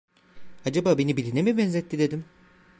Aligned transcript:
Acaba 0.65 0.95
beni 0.97 1.17
birine 1.17 1.41
mi 1.49 1.57
benzetti, 1.61 1.99
dedim. 2.05 2.25